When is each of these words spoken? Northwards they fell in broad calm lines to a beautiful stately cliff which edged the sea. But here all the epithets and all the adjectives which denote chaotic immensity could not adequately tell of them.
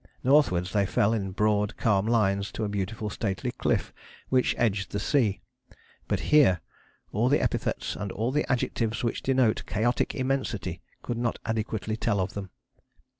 Northwards 0.23 0.73
they 0.73 0.87
fell 0.87 1.13
in 1.13 1.29
broad 1.29 1.77
calm 1.77 2.07
lines 2.07 2.51
to 2.53 2.63
a 2.63 2.67
beautiful 2.69 3.11
stately 3.11 3.51
cliff 3.51 3.93
which 4.29 4.55
edged 4.57 4.89
the 4.89 4.99
sea. 4.99 5.41
But 6.07 6.21
here 6.33 6.59
all 7.11 7.29
the 7.29 7.39
epithets 7.39 7.95
and 7.95 8.11
all 8.11 8.31
the 8.31 8.51
adjectives 8.51 9.03
which 9.03 9.21
denote 9.21 9.61
chaotic 9.67 10.15
immensity 10.15 10.81
could 11.03 11.19
not 11.19 11.37
adequately 11.45 11.97
tell 11.97 12.19
of 12.19 12.33
them. 12.33 12.49